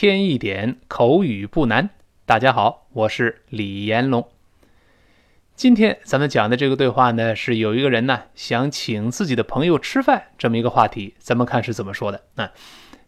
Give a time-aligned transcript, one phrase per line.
[0.00, 1.90] 添一点口语不难。
[2.24, 4.30] 大家好，我是李延龙。
[5.56, 11.16] 今天咱们讲的这个对话呢，是有一个人呢想请自己的朋友吃饭这么一个话题。
[11.18, 12.52] 咱们看是怎么说的啊？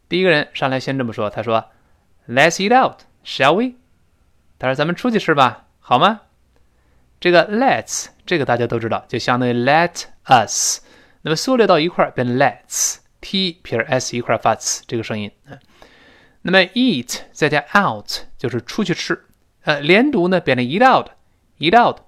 [0.09, 1.67] 第一个人上来先这么说，他说
[2.29, 3.77] ：“Let's eat out, shall we？”
[4.59, 6.23] 他说：“咱们出去吃吧，好吗？”
[7.21, 10.81] 这个 “let's” 这个大家都知道，就相当于 “let us”。
[11.23, 15.55] 那么缩略到一块儿变 “let's”，t 撇 s 一块发 s 这个声音啊。
[16.43, 18.09] 那么 “eat” 再加 “out”
[18.39, 19.21] 就是出去吃。
[19.65, 21.99] 呃，连读呢变成 “eat out”，“eat out”。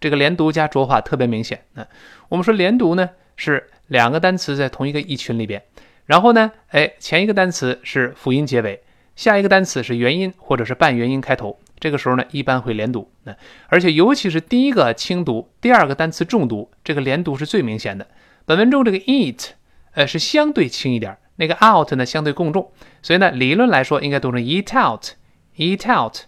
[0.00, 1.64] 这个连读加浊化特别明显。
[1.74, 1.86] 啊，
[2.28, 5.62] 我们说连读呢是两个单词在同一个意群里边，
[6.06, 8.82] 然后呢，哎，前一个单词是辅音结尾，
[9.16, 11.58] 下一个单词是元音或者是半元音开头。
[11.78, 13.34] 这个时候呢，一般会连读，那
[13.68, 18.06] 而且尤其是第一个轻读，第二个单词重读，这个连读是最明显的。
[18.44, 19.48] 本文中这个 eat，
[19.92, 26.18] 呃，是相对轻一点，那个 out 呢相对更重，所以呢，理论来说应该读成 eat out，eat out。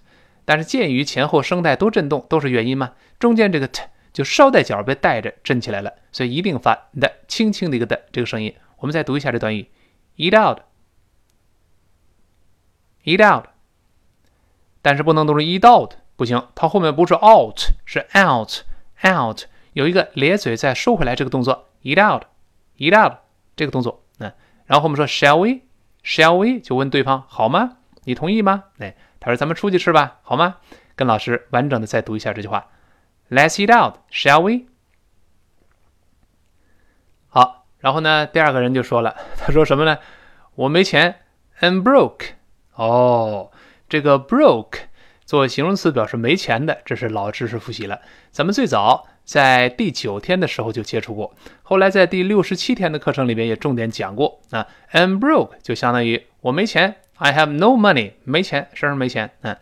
[0.46, 3.82] 但是鉴于前后声带都震动，都是元音嘛，中间这个 t
[4.14, 8.54] 就捎带脚被带着震起来了，所以一定发的轻轻的一个的这个声音。
[8.78, 9.68] 我们再读一下这段语
[10.16, 10.34] ：eat
[13.04, 13.44] out，eat out。
[14.80, 19.42] 但是不能读成 eat out，不行，它后面不是 out，是 out，out，
[19.74, 23.18] 有一个咧嘴再收回来这个动作，eat out，eat out
[23.54, 24.02] 这个动作，
[24.72, 27.76] 然后我们说 shall we，shall we 就问对方好吗？
[28.04, 28.64] 你同意吗？
[28.78, 30.56] 哎，他说咱们出去吃吧，好吗？
[30.96, 32.68] 跟老师完整的再读一下这句话
[33.28, 34.64] ，Let's eat out，shall we？
[37.28, 39.98] 好，然后呢，第二个人就说了， 他说什么呢？
[40.54, 41.16] 我没钱
[41.60, 42.28] ，I'm broke。
[42.72, 43.50] 哦。
[43.90, 44.84] 这个 broke
[45.26, 48.00] 做形容词表示没钱的，这是老知识复习了。
[48.30, 54.66] 咱们最早在第九天的时候就接触过，后来在第六十七天的课程里边也重点讲过啊。
[54.92, 59.30] I'm broke 就相当于我没钱，I have no money，没钱，身上没钱。
[59.42, 59.56] 嗯，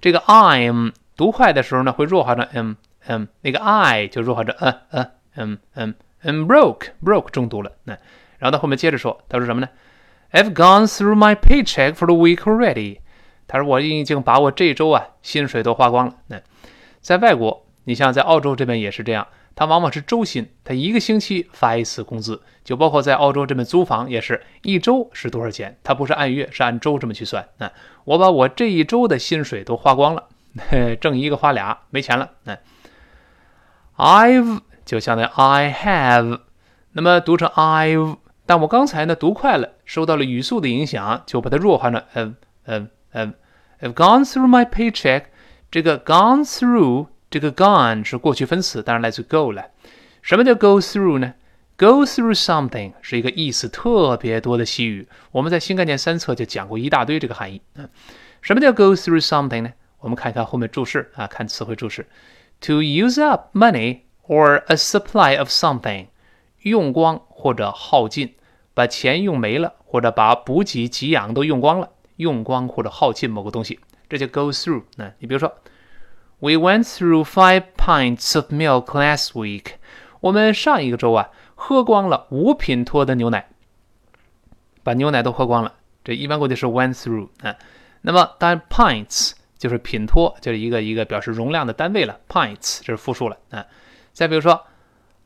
[0.00, 2.74] 这个 I'm 读快的时候呢，会弱化成 m
[3.06, 5.92] m，那个 I 就弱化成 a a m m。
[6.22, 7.72] I'm broke，broke 重读了。
[7.84, 7.92] 那
[8.38, 9.68] 然后他后面接着说，他说什么呢
[10.32, 13.00] ？I've gone through my paycheck for the week already。
[13.46, 16.14] 他说：“我已经把我这周啊薪水都花光了。
[16.28, 16.40] 那
[17.00, 22.42] 在外国，你像在澳洲这边也是这样，他往往是周薪，他一个星期发一次工资。
[22.64, 27.46] 就包括在澳洲这边租房也是一周是多少钱，他不是按月，是按周这么去算。
[27.58, 27.70] 那
[28.04, 30.28] 我把我这一周的薪水都花光了，
[31.00, 32.30] 挣一个花俩，没钱了。
[32.44, 32.58] 那
[33.96, 36.40] I've 就相当于 I have，
[36.92, 43.34] 那么读成 I've，但我刚才呢读快了，受到了语速的影响，就把它弱化成嗯嗯。”呃
[43.80, 45.24] ，I've gone through my paycheck。
[45.70, 49.64] 这个 gone through，这个 gone 是过去分词，当然来自 go 了。
[50.22, 51.34] 什么叫 go through 呢
[51.76, 55.08] ？Go through something 是一个意思特别多的习语。
[55.32, 57.60] 我们在新概念三册就讲过一大堆这个含义。
[57.74, 57.88] 嗯，
[58.40, 59.72] 什么叫 go through something 呢？
[59.98, 62.06] 我们看一看后面注释啊，看词汇注释。
[62.60, 66.06] To use up money or a supply of something，
[66.62, 68.36] 用光或者耗尽，
[68.74, 71.90] 把钱用没了，或者把补给给养都用光了。
[72.14, 74.84] 用光或者耗尽某个东西，这就 go through。
[74.94, 75.52] 那你比如说
[76.38, 79.74] ，We went through five pints of milk last week。
[80.20, 83.48] 我们上一个周啊，喝光了五品托的牛奶，
[84.82, 85.74] 把牛奶都喝光了。
[86.02, 87.54] 这一般过去是 went through 啊。
[88.02, 92.20] 那么当然，pints 就是品托，就是一个一个表示容量的单位了。
[92.28, 93.64] pints 这是复数了啊。
[94.12, 94.66] 再比如说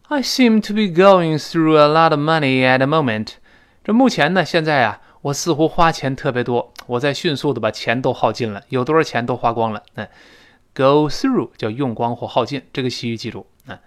[0.08, 3.34] ，I seem to be going through a lot of money at the moment。
[3.84, 5.00] 这目前呢，现在啊。
[5.20, 9.82] 我似乎花钱特别多，我在迅速的把钱都耗尽了，有多少钱都花光了。
[9.94, 10.06] 嗯
[10.78, 13.46] ，go through 叫用光或耗尽，这个习语记住。
[13.66, 13.80] 啊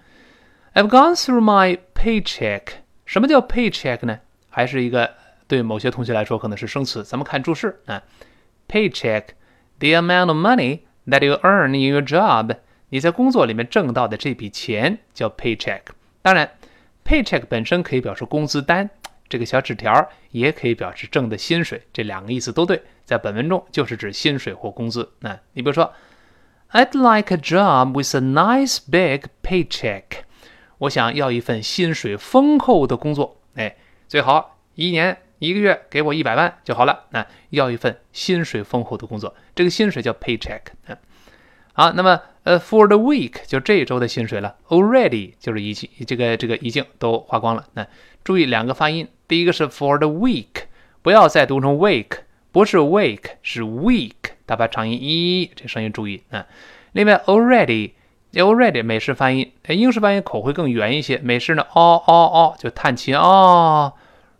[0.73, 2.63] ，I've gone through my paycheck。
[3.05, 4.19] 什么叫 paycheck 呢？
[4.49, 5.11] 还是一个
[5.47, 7.03] 对某些同学来说可能是生词。
[7.03, 8.03] 咱们看注释啊
[8.67, 12.57] ，paycheck，the amount of money that you earn in your job。
[12.89, 15.81] 你在工作里面挣到的这笔钱叫 paycheck。
[16.21, 16.51] 当然
[17.05, 18.89] ，paycheck 本身可以表示工资单。
[19.29, 22.83] 这个小纸条也可以表示挣的薪水，这两个意思都对。
[23.05, 25.09] 在本文中就是指薪水或工资。
[25.19, 25.89] 那你比如说
[26.71, 30.03] ，I'd like a job with a nice big paycheck。
[30.79, 33.37] 我想要一份薪水丰厚的工作。
[33.55, 33.75] 哎，
[34.07, 37.05] 最好一年一个月给我一百万就好了。
[37.09, 40.61] 那要一份薪水丰厚的工作，这个薪水叫 paycheck。
[40.87, 40.97] 嗯，
[41.73, 44.55] 好，那么呃，for the week 就这一周的薪水了。
[44.69, 47.65] Already 就是已经这个这个已经都花光了。
[47.73, 47.85] 那
[48.23, 49.07] 注意两个发音。
[49.27, 50.63] 第一个是 for the week，
[51.01, 52.19] 不要再读成 wake，
[52.51, 54.13] 不是 wake，是 week，
[54.45, 56.45] 它发长音 e 这声音注意啊。
[56.91, 61.17] 另外 already，already 美式发音，英式发音口会更圆一些。
[61.19, 63.93] 美式呢哦哦哦就叹气哦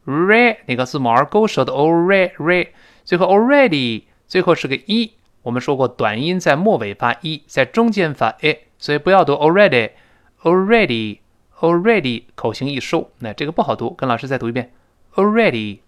[0.06, 2.68] ，re 那个字母 r 勾舌的 already，
[3.06, 5.14] 最后 already 最后是个 e，。
[5.44, 13.92] 我们说过，短音在末尾发 e，，在中间发 a，所以不要读 already，already，already，口型一收，那这个不好读。
[13.92, 14.74] 跟老师再读一遍
[15.16, 15.80] ，already。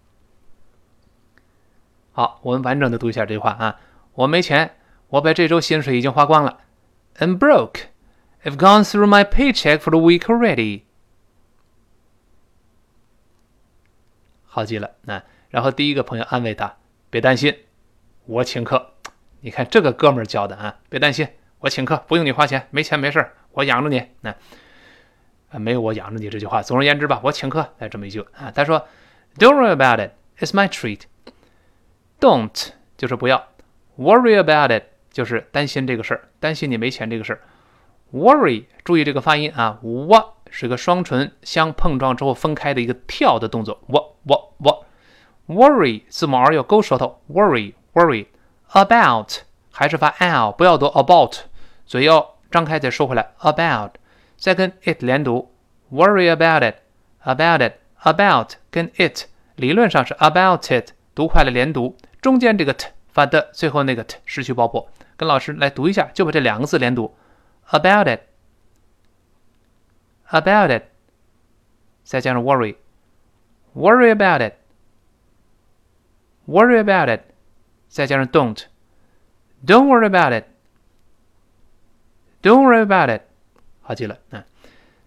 [2.13, 3.79] 好，我们完整的读一下这句话啊。
[4.13, 4.75] 我没钱，
[5.09, 6.59] 我把这周薪水已经花光了。
[7.17, 7.87] I'm broke.
[8.43, 10.83] I've gone through my paycheck for the week already.
[14.45, 16.77] 好极了，那然后第一个朋友安慰他，
[17.09, 17.57] 别担心，
[18.25, 18.93] 我请客。
[19.41, 21.27] 你看这个哥们儿教的啊，别担心，
[21.59, 24.05] 我请客，不用你花钱，没钱没事儿，我养着你。
[24.21, 24.29] 那
[25.49, 26.61] 啊，没有我养着你这句话。
[26.61, 28.51] 总而言之吧，我请客，来这么一句啊。
[28.51, 28.87] 他说
[29.37, 31.01] ，Don't worry about it, it's my treat.
[32.22, 33.48] Don't 就是不要，
[33.98, 37.40] worry about it 就是担心这个事儿，担心你没钱这个事儿。
[38.12, 49.30] Worry，注意这个发音啊，w 是个双唇相碰撞之后分开的一个跳的动作，w w w。Worry 字母 r 要勾舌头，worry worry。About
[49.70, 51.36] 还是发 l，不要读 about，
[51.86, 53.32] 嘴要张开再收回来。
[53.40, 53.92] About
[54.36, 55.50] 再跟 it 连读，
[55.90, 59.24] worry about it，about it，about 跟 it
[59.56, 64.89] 理论上是 about it，读快了连读， 中间这个 t 发的，最后那个 t 失去爆破。
[65.17, 67.13] 跟老师来读一下，就把这两个字连读
[67.69, 68.07] ，about
[70.29, 70.83] it，about it，
[72.03, 74.41] 再加上 worry，worry about
[76.47, 77.23] it，worry about it。
[77.89, 80.31] 再加上 don't，don't worry about
[82.41, 83.23] it，don't worry about it，
[83.81, 84.45] 好记了啊！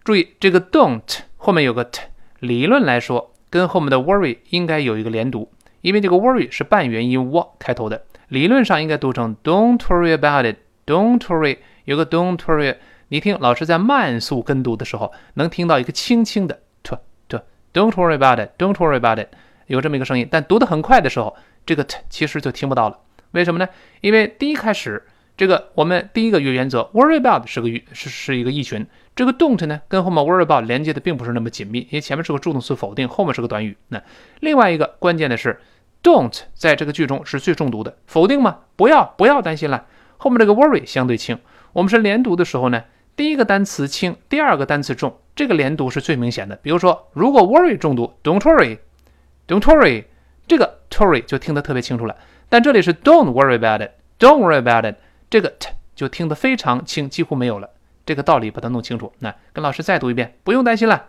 [0.05, 2.03] 注意这个 don't 后面有个 t，
[2.41, 5.51] 理论来说跟后面的 worry 应该有一个连读，
[5.87, 12.75] 因为这个 worry 是半元音 w 开头的，理论上应该读成 don't worry about it，don't worry，有个 don't worry，
[13.07, 16.99] 你听老师在慢速跟读的时候，能听到一个轻轻的 t
[17.29, 19.29] t，don't worry about it，don't worry about it，
[19.69, 21.37] 有这么一个声音，但读得很快的时候。
[21.65, 22.99] 这个 t 其实就听不到了，
[23.31, 23.69] 为什么呢？
[24.01, 25.05] 因为第一开始，
[25.37, 28.85] 这个我们第一个语原则，worry about 是个语是是一个意群，
[29.15, 33.77] 这个 don't 呢跟后面 worry about 连接的并不是那么紧密，因为前面是个助动词否定，后面是个短语。
[33.87, 34.03] 那
[34.41, 35.61] 另外一个关键的是
[36.07, 38.61] ，don't 在这个句中是最重读的，否定吗？
[38.77, 39.87] 不要不要担心了，
[40.19, 41.37] 后面这个 worry 相对轻。
[41.73, 42.85] 我们是连读的时候呢，
[43.17, 46.55] 第一个单词轻，第二个单词重，这个连读是最明显的。
[46.57, 50.05] 比如说，如果 worry 重读，don't worry，don't worry。
[50.47, 52.17] 这个 worry 就听得特别清楚了，
[52.49, 54.97] 但这里是 don't worry about it，don't worry about it，
[55.29, 57.69] 这个 t 就听得非常轻，几乎没有了。
[58.05, 59.13] 这个道理把它弄清楚。
[59.19, 61.07] 那跟老师再读一遍，不用担心了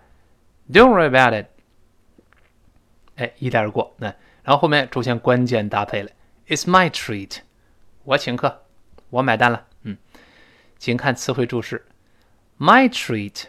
[0.71, 1.45] ，don't worry about it。
[3.17, 3.93] 哎，一带而过。
[3.97, 4.13] 那
[4.46, 6.10] 然后后面出现关键搭配了，
[6.48, 7.38] it's my treat，
[8.04, 8.62] 我请客，
[9.10, 9.66] 我买单了。
[9.82, 9.96] 嗯，
[10.78, 11.84] 请看词汇注释，
[12.58, 13.44] my treat，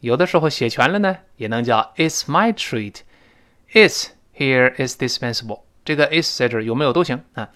[0.00, 7.50] 有的时候写全了呢，也能叫 it's my treat，it's。Here is dispensable，这个 is 在这儿有没有都行啊？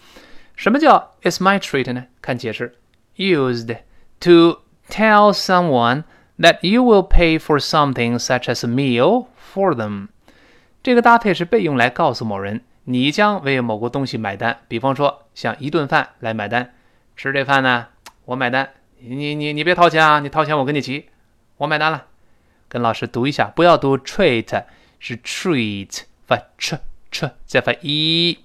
[0.54, 2.04] 什么叫 is my treat 呢？
[2.20, 2.74] 看解释，
[3.16, 3.74] used
[4.20, 4.60] to
[4.90, 6.04] tell someone
[6.38, 10.08] that you will pay for something such as a meal for them。
[10.82, 14.61] 这个搭配是被用来告诉某人， 你将为某个东西买单。
[14.67, 16.73] 比方说，像一顿饭来买单，
[17.15, 17.87] 吃这饭呢，
[18.25, 21.09] 我买单，你你你别掏钱啊，你掏钱我跟你急，
[21.57, 22.07] 我买单了。
[22.67, 24.65] 跟老师读一下，不要读 treat，
[24.99, 26.03] 是 treat。
[26.27, 26.77] 发 ch
[27.11, 28.37] ch，再发 e，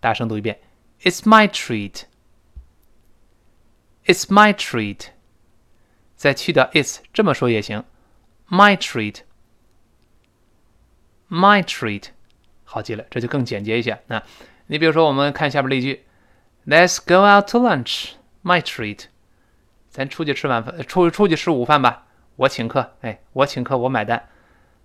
[0.00, 0.58] 大声读一遍。
[1.02, 2.04] It's my treat.
[4.06, 5.08] It's my treat.
[6.14, 7.84] 再去掉 its，这么说也行。
[8.48, 9.16] My treat.
[11.28, 12.04] My treat.
[12.66, 13.98] 好记了，这就更简洁一些。
[14.08, 14.22] 那
[14.66, 16.04] 你比如说，我们看下边例句
[16.66, 18.10] ：Let's go out to lunch.
[18.44, 19.04] My treat.
[19.88, 22.06] 咱出去吃晚饭，出出去吃午饭吧。
[22.36, 24.28] 我请客，哎，我请客，我买单。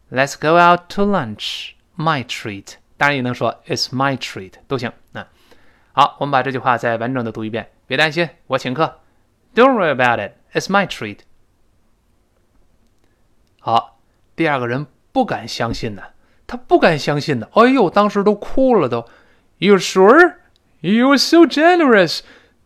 [0.09, 1.71] Let's go out to lunch.
[1.97, 4.93] My treat，当然也能说 It's my treat 都行。
[5.11, 5.27] 那
[5.91, 7.69] 好，我们把这句话再完整的读一遍。
[7.87, 9.01] 别担心，我请客。
[9.53, 10.33] Don't worry about it.
[10.53, 11.19] It's my treat。
[13.59, 13.99] 好，
[14.35, 16.03] 第二个人不敢相信呢，
[16.51, 17.49] 他不敢相信的。
[17.53, 19.05] 哎呦，当时都哭了都。
[19.59, 20.33] You sure?
[20.81, 22.19] You're so generous.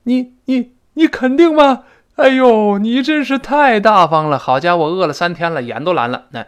[0.03, 1.83] 你你你肯定吗？
[2.15, 4.39] 哎呦，你真是太大方了。
[4.39, 6.25] 好家伙，饿了三天了，眼都蓝了。
[6.31, 6.47] 那。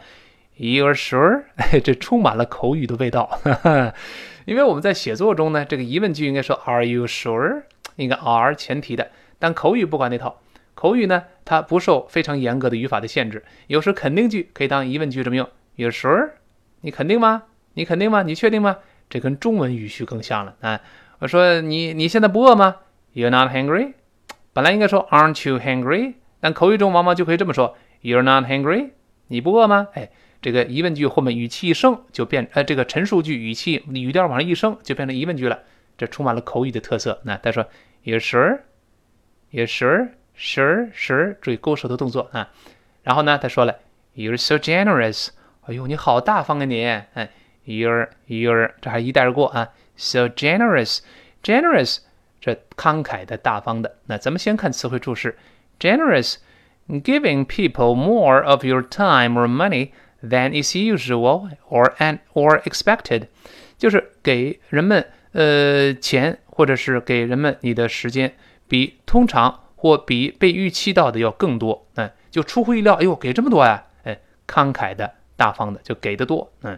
[0.58, 1.44] You're sure？
[1.84, 3.40] 这充满了口语的味道，
[4.46, 7.62] 因为我们在写作中呢，这个疑问句应该说 Are you sure？
[7.98, 10.40] 应该 are 前提的，但口语不管那套，
[10.74, 15.48] 口语呢它不受非常严格的语法的限制，有时肯定句可以当疑问句这么用。
[15.78, 16.30] You're sure？
[16.88, 17.44] 你肯定吗？
[17.74, 18.24] 你肯定吗？
[18.24, 18.78] 你确定吗？
[19.10, 20.80] 这跟中文语序更像了啊！
[21.20, 22.78] 我说你你现在不饿吗
[23.14, 23.92] ？You're not hungry？
[24.54, 26.14] 本来应该说 Aren't you hungry？
[26.40, 28.92] 但口语中往往就可以这么说 You're not hungry？
[29.28, 29.90] 你不饿吗？
[29.96, 30.10] 哎。
[30.42, 35.60] 这个疑问句后面语气一升就变，呃，这个陈述句语气语调往上一升就变成疑问句了。
[35.98, 37.20] 这充满了口语的特色。
[37.26, 37.66] 那他说
[38.06, 41.36] You're sure？You're sure？Sure？Sure？
[41.42, 42.50] 注意勾舌头动作啊。
[43.04, 43.76] 然后呢，他说了
[44.16, 45.30] ，You're so generous。
[45.68, 46.86] 哎呦，你好大方啊你！
[46.86, 47.30] 哎
[47.66, 49.68] ，You're，You're，这还一带而过啊。
[49.98, 51.98] So generous，generous，
[52.40, 53.98] 这慷慨的、大方的。
[54.06, 55.38] 那咱们先看词汇注释
[55.78, 59.90] ，generous，giving people more of your time or money
[60.24, 63.28] than is usual or an or expected，
[63.78, 68.36] 就是给人们呃钱，或者是给人们你的时间，
[68.70, 71.86] 比通常或比被预期到的要更多。
[71.96, 73.84] 嗯，就出乎意料，哎呦，给这么多呀！
[74.04, 76.52] 哎，慷慨的、大方的，就给的多。
[76.64, 76.78] 嗯，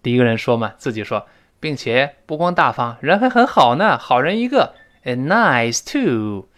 [0.02, 1.28] 第一个人说嘛，自己说，
[1.60, 4.74] 并且不光大方，人还很好呢，好人一个。
[5.04, 6.48] And nice too.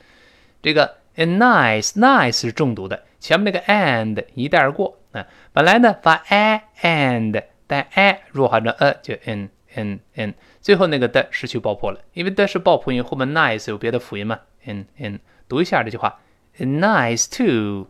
[0.62, 5.26] 这个 and nice nice 是重读的，前面那个 and 一带而过啊。
[5.52, 16.20] 本来呢发 a and，但 a 弱化成 a 就 n n n，最后那个的失去爆破了，因为的是爆破音，后面 nice 有别的辅音嘛？n n 读一下这句话。
[16.56, 17.88] Nice too，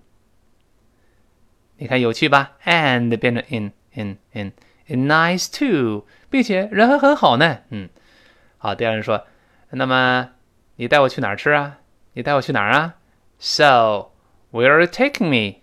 [1.76, 4.16] 你看有趣吧？And 变成 in in
[4.86, 7.58] in nice too，并且人还很好呢。
[7.68, 7.90] 嗯，
[8.56, 8.74] 好。
[8.74, 9.26] 第二人说
[9.68, 10.30] ：“那么
[10.76, 11.80] 你带我去哪儿吃啊？
[12.14, 12.94] 你带我去哪儿啊
[13.38, 14.12] ？So
[14.50, 15.60] where are you taking me？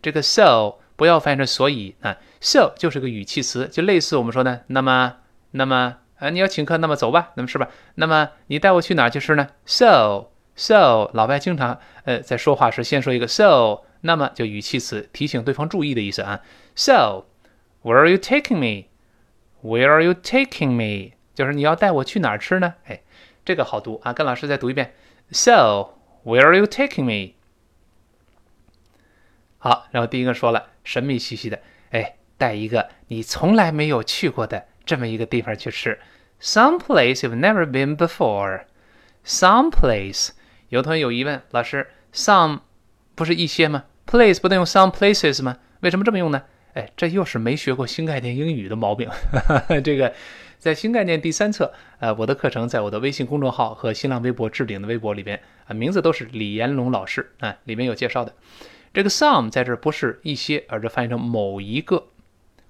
[0.00, 5.16] 这个 so 不要翻译成所以啊，so 就是个语气词，就类似我们说的那么
[5.56, 7.68] 那么啊，你要请客，那么走吧，那么是吧？
[7.96, 10.28] 那么你带我去哪儿去吃呢？So。
[10.58, 16.40] So，老外经常呃在说话时先说一个 so，那么就语气词提醒对方注意的意思啊。
[16.74, 21.12] So，where are you taking me？Where are you taking me？
[21.34, 22.72] 就是你要带我去哪儿吃呢？
[22.86, 23.02] 哎，
[23.44, 24.94] 这个好读啊，跟老师再读一遍。
[25.30, 27.34] So，where are you taking me？
[29.58, 31.60] 好，然后第一个说了，神秘兮兮的，
[31.90, 35.98] 哎，带一个你从来没有去过的这么一个地方去吃
[36.40, 40.30] ，some place you've never been before，some place。
[40.68, 42.60] 有同学有疑问，老师，some
[43.14, 45.58] 不是一些吗？place 不能用 some places 吗？
[45.80, 46.42] 为什么这么用呢？
[46.74, 49.10] 哎，这又是没学过新概念英语的毛病。
[49.82, 50.14] 这个
[50.58, 58.32] 在新概念第三册，呃，我的课程在我的微信公众号和新浪微博置顶的微博里边啊，名字都是李延龙老师啊，里面有介绍的。
[58.94, 62.06] 这个 some 在这不是一些，而是翻译成某一个，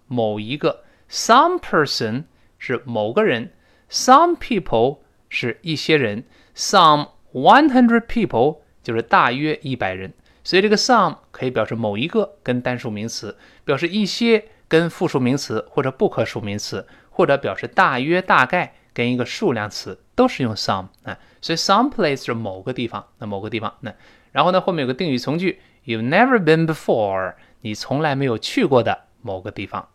[0.06, 0.84] 某一个。
[1.10, 2.24] Some person
[2.58, 3.52] 是某个人
[3.90, 4.98] ，some people
[5.28, 7.08] 是一些人，some。
[7.32, 21.18] One hundred people 就是大约一百人，所以这个 some 可以表示某一个跟单数名词，表示一些跟复数名词或者不可数名词，或者表示大约大概跟一个数量词，都是用 some 啊。
[21.42, 23.94] 所以 some place 是某个地方，那某个地方那，
[24.32, 29.90] 然后呢后面有个定语从句，You've never been before，你从来没有去过的某个地方。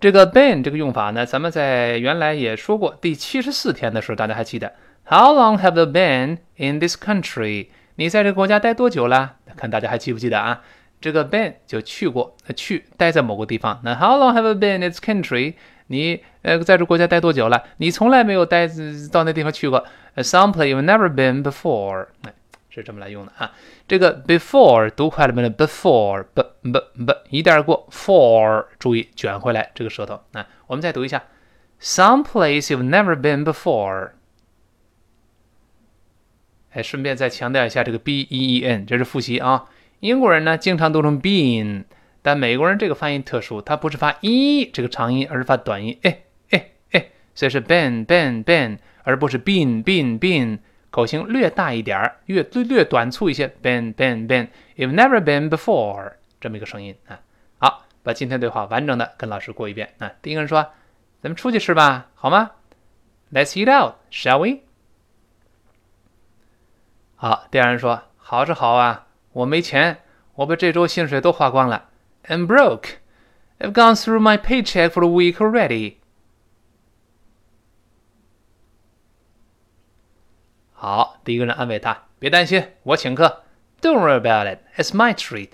[0.00, 4.72] 这个 been 这个用法呢，咱们在原来也说过，第七十四天的时候，大家还记得
[5.04, 7.66] ？How long have you been in this country？
[7.96, 9.34] 你在这个国家待多久了？
[9.56, 10.60] 看大家还记不记得啊？
[11.00, 13.80] 这个 been 就去过，去待在某个地方。
[13.82, 15.54] 那 How long have you been in this country？
[15.88, 17.64] 你呃在这国家待多久了？
[17.78, 18.68] 你从来没有待
[19.10, 19.84] 到那地方去过。
[20.16, 22.06] Some place you've never been before。
[22.78, 23.52] 是这么来用的啊。
[23.86, 26.72] 这个 before 读快了没有？Before b b
[27.04, 30.46] b 一带而过，for 注意卷回来这个舌头啊。
[30.66, 31.24] 我们再读一下
[31.80, 34.12] ，Some place you've never been before。
[36.70, 39.64] 哎，顺便再强调一下这个 b e e n，这是复习啊。
[40.00, 41.84] 英国人呢经常读成 been，
[42.20, 50.58] 但美国人这个发音特殊，它不是发 e 这个长音，而是发短音，哎哎哎，所以是 been been been，而不是 been been been
[50.90, 57.20] 口型略大一点儿，略略短促一些，ben ben ben，you've never been before 这么一个声音啊。
[57.58, 60.10] 好，把今天对话完整的跟老师过一遍啊。
[60.22, 60.62] 第一个人说
[61.22, 62.52] ：“咱们出去吃吧，好吗
[63.32, 64.60] ？”Let's eat out, shall we？
[67.16, 69.98] 好，第二人说：“好是好啊，我没钱，
[70.36, 71.90] 我把这周薪水都花光了
[72.26, 72.94] ，I'm broke.
[73.58, 75.96] I've gone through my paycheck for the week already.”
[80.80, 83.42] 好，第一个人安慰他：“别担心，我请客。
[83.82, 84.60] ”Don't worry about it.
[84.80, 85.50] It's my treat.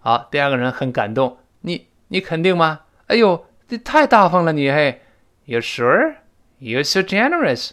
[0.00, 2.82] 好，第二个人很感动：“你你肯定吗？
[3.06, 5.00] 哎呦，这太大方了，你嘿
[5.46, 6.16] ！You sure?
[6.60, 7.70] You're so generous.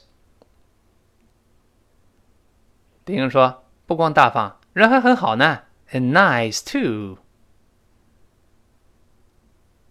[3.04, 7.18] 第一个人说：“不光大方，人还很好呢，and nice too。”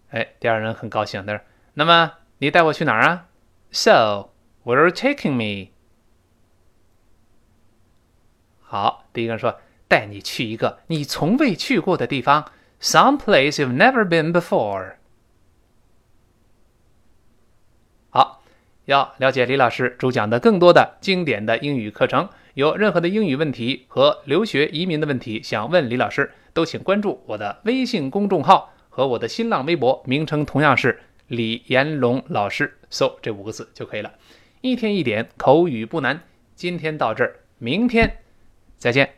[0.09, 1.43] 哎，第二人很高兴，他说
[1.75, 3.27] ：“那么你带我去哪儿啊？”
[3.73, 4.31] So,
[4.65, 5.71] where are you taking me?
[8.61, 12.51] 好，第一个人说：“带你去一个你从未去过的地方
[12.81, 14.95] ，some place you've never been before。”
[18.11, 18.43] 好，
[18.85, 30.99] 要了解李老师主讲的更多的经典的英语课程，有任何的英语问题和留学移民的问题想问李老师，都请关注我的微信公众号和我的新浪微博，名称同样是。
[31.27, 34.13] 李延龙老师，搜这五个字就可以了，
[34.61, 36.21] 一天一点口语不难。
[36.55, 38.17] 今天到这儿，明天
[38.77, 39.15] 再见。